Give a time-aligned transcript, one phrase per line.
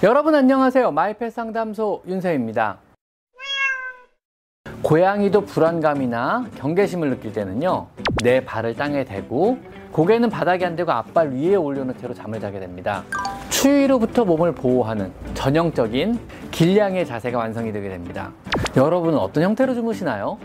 [0.00, 0.92] 여러분 안녕하세요.
[0.92, 2.78] 마이펫 상담소 윤세입니다.
[4.80, 7.88] 고양이도 불안감이나 경계심을 느낄 때는요,
[8.22, 9.58] 내 발을 땅에 대고
[9.90, 13.02] 고개는 바닥에 안 대고 앞발 위에 올려놓은 채로 잠을 자게 됩니다.
[13.50, 16.20] 추위로부터 몸을 보호하는 전형적인
[16.52, 18.30] 길냥의 자세가 완성이 되게 됩니다.
[18.76, 20.38] 여러분은 어떤 형태로 주무시나요?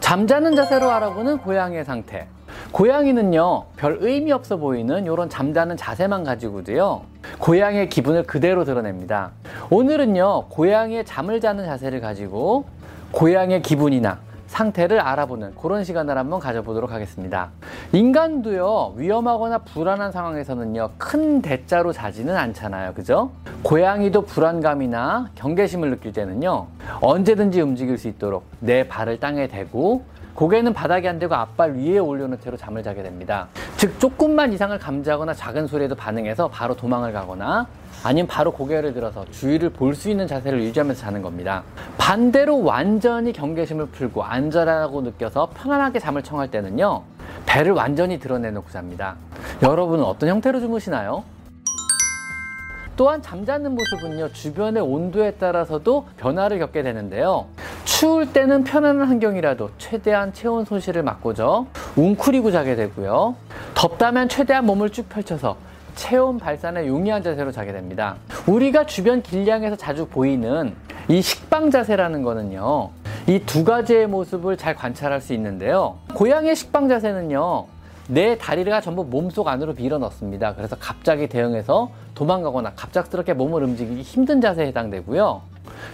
[0.00, 2.28] 잠자는 자세로 알아보는 고양이의 상태.
[2.72, 7.02] 고양이는요, 별 의미 없어 보이는 이런 잠자는 자세만 가지고도요,
[7.38, 9.32] 고양이의 기분을 그대로 드러냅니다.
[9.70, 12.64] 오늘은요, 고양이의 잠을 자는 자세를 가지고
[13.10, 14.18] 고양이의 기분이나
[14.50, 17.50] 상태를 알아보는 그런 시간을 한번 가져보도록 하겠습니다.
[17.92, 22.94] 인간도요, 위험하거나 불안한 상황에서는요, 큰 대자로 자지는 않잖아요.
[22.94, 23.30] 그죠?
[23.62, 26.66] 고양이도 불안감이나 경계심을 느낄 때는요,
[27.00, 30.02] 언제든지 움직일 수 있도록 내 발을 땅에 대고
[30.34, 33.46] 고개는 바닥에 안 대고 앞발 위에 올려놓은 채로 잠을 자게 됩니다.
[33.76, 37.66] 즉, 조금만 이상을 감지하거나 작은 소리에도 반응해서 바로 도망을 가거나
[38.02, 41.62] 아니면 바로 고개를 들어서 주위를 볼 수 있는 자세를 유지하면서 자는 겁니다.
[41.98, 47.02] 반대로 완전히 경계심을 풀고 안전하다고 느껴서 편안하게 잠을 청할 때는요,
[47.46, 49.16] 배를 완전히 드러내놓고 잡니다.
[49.62, 51.24] 여러분은 어떤 형태로 주무시나요?
[52.96, 57.46] 또한 잠자는 모습은요, 주변의 온도에 따라서도 변화를 겪게 되는데요.
[57.84, 61.66] 추울 때는 편안한 환경이라도 최대한 체온 손실을 막고죠.
[61.96, 63.36] 웅크리고 자게 되고요.
[63.74, 65.56] 덥다면 최대한 몸을 쭉 펼쳐서
[65.94, 68.16] 체온 발산에 용이한 자세로 자게 됩니다.
[68.46, 70.74] 우리가 주변 길냥에서 자주 보이는
[71.08, 72.90] 이 식빵 자세라는 거는요.
[73.26, 75.98] 이 두 가지의 모습을 잘 관찰할 수 있는데요.
[76.14, 77.66] 고양이의 식빵 자세는요.
[78.08, 80.54] 내 다리가 전부 몸속 안으로 밀어 넣습니다.
[80.54, 85.42] 그래서 갑자기 대응해서 도망가거나 갑작스럽게 몸을 움직이기 힘든 자세에 해당되고요.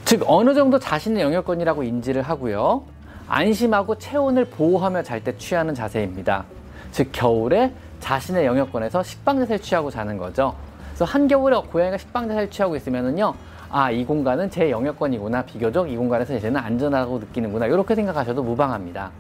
[0.04, 2.84] 즉 어느 정도 자신의 영역권이라고 인지를 하고요.
[3.28, 6.44] 안심하고 체온을 보호하며 잘 때 취하는 자세입니다.
[6.92, 10.54] 즉 겨울에 자신의 영역권에서 식빵 자세를 취하고 자는 거죠.
[10.88, 13.34] 그래서 한겨울에 고양이가 식빵 자세를 취하고 있으면은요.
[13.68, 15.42] 아, 이 공간은 제 영역권이구나.
[15.42, 17.66] 비교적 이 공간에서 이제는 안전하다고 느끼는구나.
[17.66, 19.10] 이렇게 생각하셔도 무방합니다.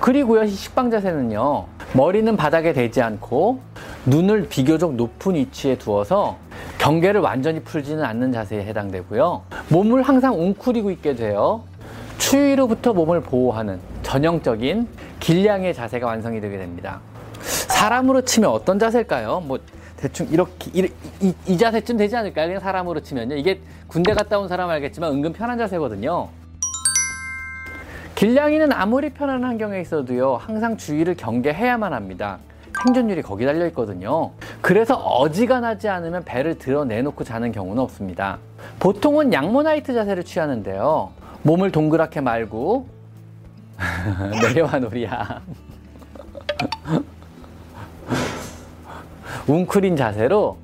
[0.00, 3.60] 그리고요, 이 식빵 자세는요, 머리는 바닥에 대지 않고
[4.04, 6.36] 눈을 비교적 높은 위치에 두어서
[6.78, 9.42] 경계를 완전히 풀지는 않는 자세에 해당되고요.
[9.68, 11.62] 몸을 항상 웅크리고 있게 돼요.
[12.18, 14.88] 추위로부터 몸을 보호하는 전형적인
[15.20, 17.00] 길냥의 자세가 완성이 되게 됩니다.
[17.82, 19.40] 사람으로 치면 어떤 자세일까요?
[19.40, 19.58] 뭐
[19.96, 20.88] 대충 이렇게 이,
[21.20, 22.46] 이, 이 자세쯤 되지 않을까요?
[22.46, 23.34] 그냥 사람으로 치면요.
[23.34, 26.28] 이게 군대 갔다 온 사람 알겠지만 은근 편한 자세거든요.
[28.14, 32.38] 길냥이는 아무리 편한 환경에 있어도요, 항상 주의를 경계해야만 합니다.
[32.84, 34.30] 생존율이 거기 달려 있거든요.
[34.60, 38.38] 그래서 어지간하지 않으면 배를 드러내놓고 자는 경우는 없습니다.
[38.78, 41.10] 보통은 양모나이트 자세를 취하는데요.
[41.42, 42.86] 몸을 동그랗게 말고
[44.40, 45.42] 내려와 놀이야.
[49.48, 50.56] 웅크린 자세로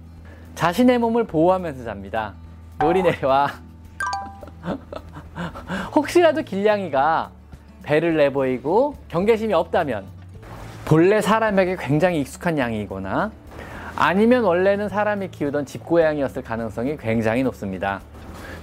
[0.55, 2.35] 자신의 몸을 보호하면서 잡니다.
[3.03, 3.49] 내려와.
[5.95, 7.31] 혹시라도 길냥이가
[7.83, 10.05] 배를 내보이고 경계심이 없다면
[10.85, 13.31] 본래 사람에게 굉장히 익숙한 양이거나
[13.97, 18.01] 아니면 원래는 사람이 키우던 집고양이였을 가능성이 굉장히 높습니다.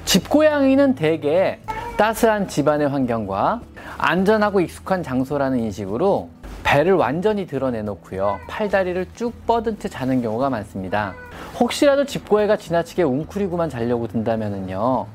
[0.06, 1.60] 집고양이는 대개
[1.98, 3.62] 따스한 집안의 환경과
[3.98, 6.30] 안전하고 익숙한 장소라는 인식으로
[6.66, 8.40] 배를 완전히 드러내놓고요.
[8.48, 11.14] 팔다리를 쭉 뻗은 채 자는 경우가 많습니다.
[11.60, 15.06] 혹시라도 집고양이가 지나치게 웅크리고만 자려고 든다면요.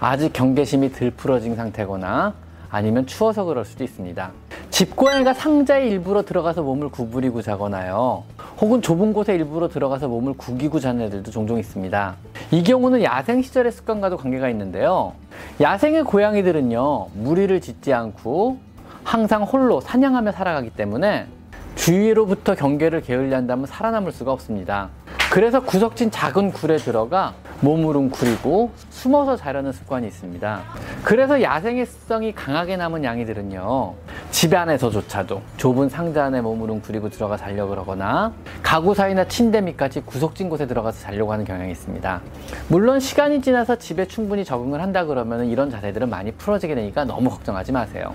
[0.00, 2.34] 아직 경계심이 덜 풀어진 상태거나
[2.70, 4.30] 아니면 추워서 그럴 수도 있습니다.
[4.70, 8.24] 집고양이가 상자에 일부러 들어가서 몸을 구부리고 자거나요.
[8.60, 12.16] 혹은 좁은 곳에 일부러 들어가서 몸을 구기고 자는 애들도 종종 있습니다.
[12.50, 15.12] 이 경우는 야생 시절의 습관과도 관계가 있는데요.
[15.60, 18.65] 야생의 고양이들은요, 무리를 짓지 않고
[19.06, 21.28] 항상 홀로 사냥하며 살아가기 때문에
[21.76, 24.88] 주위로부터 경계를 게을리 한다면 살아남을 수가 없습니다.
[25.30, 30.60] 그래서 구석진 작은 굴에 들어가 몸을 웅크리고 숨어서 자려는 습관이 있습니다.
[31.04, 33.94] 그래서 야생의 습성이 강하게 남은 양이들은요,
[34.32, 40.48] 집 안에서조차도 좁은 상자 안에 몸을 웅크리고 들어가 자려고 그러거나 가구 사이나 침대 밑까지 구석진
[40.48, 42.20] 곳에 들어가서 자려고 하는 경향이 있습니다.
[42.68, 47.70] 물론 시간이 지나서 집에 충분히 적응을 한다 그러면 이런 자세들은 많이 풀어지게 되니까 너무 걱정하지
[47.70, 48.12] 마세요.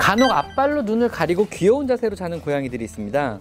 [0.00, 3.38] 간혹 앞발로 눈을 가리고 귀여운 자세로 자는 고양이들이 있습니다.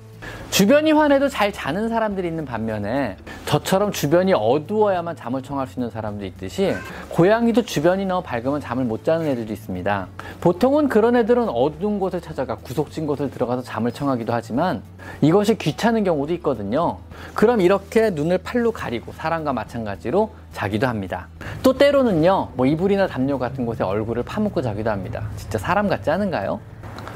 [0.51, 3.15] 주변이 환해도 잘 자는 사람들이 있는 반면에
[3.45, 6.75] 저처럼 주변이 어두워야만 잠을 청할 수 있는 사람도 있듯이
[7.07, 10.07] 고양이도 주변이 너무 밝으면 잠을 못 자는 애들도 있습니다.
[10.41, 14.83] 보통은 그런 애들은 어두운 곳을 찾아가 구석진 곳을 들어가서 잠을 청하기도 하지만
[15.21, 16.97] 이것이 귀찮은 경우도 있거든요.
[17.33, 21.29] 그럼 이렇게 눈을 팔로 가리고 사람과 마찬가지로 자기도 합니다.
[21.61, 25.23] 또 때로는요, 뭐 이불이나 담요 같은 곳에 얼굴을 파묻고 자기도 합니다.
[25.35, 26.59] 진짜 사람 같지 않은가요?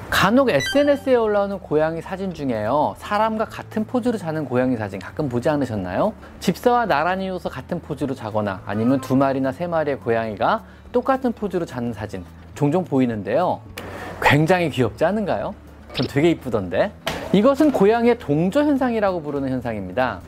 [0.09, 2.95] 간혹 SNS에 올라오는 고양이 사진 중에요.
[2.97, 6.13] 사람과 같은 포즈로 자는 고양이 사진 가끔 보지 않으셨나요?
[6.39, 11.93] 집사와 나란히 누워서 같은 포즈로 자거나 아니면 두 마리나 세 마리의 고양이가 똑같은 포즈로 자는
[11.93, 12.23] 사진
[12.53, 13.61] 종종 보이는데요.
[14.21, 15.55] 굉장히 귀엽지 않은가요?
[15.93, 16.91] 전 되게 이쁘던데.
[17.31, 20.19] 이것은 고양이의 동조 현상이라고 부르는 현상입니다.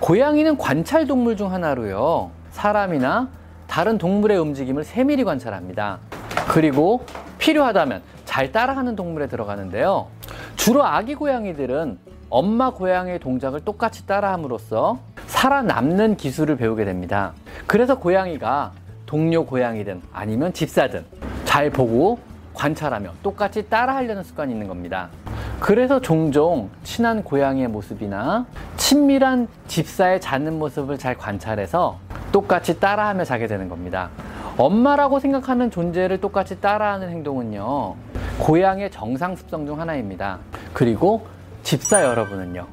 [0.00, 2.30] 고양이는 관찰 동물 중 하나로요.
[2.50, 3.28] 사람이나
[3.70, 6.00] 다른 동물의 움직임을 세밀히 관찰합니다.
[6.48, 7.04] 그리고
[7.38, 10.08] 필요하다면 잘 따라하는 동물에 들어가는데요.
[10.56, 11.98] 주로 아기 고양이들은
[12.30, 17.32] 엄마 고양이의 동작을 똑같이 따라함으로써 살아남는 기술을 배우게 됩니다.
[17.68, 18.72] 그래서 고양이가
[19.06, 21.04] 동료 고양이든 아니면 집사든
[21.44, 22.18] 잘 보고
[22.54, 25.10] 관찰하며 똑같이 따라하려는 습관이 있는 겁니다.
[25.60, 28.46] 그래서 종종 친한 고양이의 모습이나
[28.76, 34.10] 친밀한 집사의 자는 모습을 잘 관찰해서 똑같이 따라하며 자게 되는 겁니다.
[34.56, 37.94] 엄마라고 생각하는 존재를 똑같이 따라하는 행동은요,
[38.38, 40.38] 고양이의 정상 습성 중 하나입니다.
[40.72, 41.26] 그리고
[41.62, 42.66] 집사 여러분은요,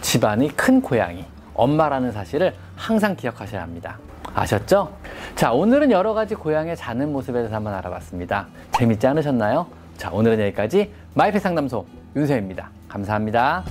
[0.00, 1.24] 집안이 큰 고양이,
[1.54, 3.98] 엄마라는 사실을 항상 기억하셔야 합니다.
[4.34, 4.92] 아셨죠?
[5.36, 8.46] 자, 오늘은 여러 가지 고양이의 자는 모습에 대해서 한번 알아봤습니다.
[8.72, 9.66] 재밌지 않으셨나요?
[9.96, 12.70] 자, 오늘은 여기까지 마이펫 상담소 윤세입니다.
[12.88, 13.64] 감사합니다.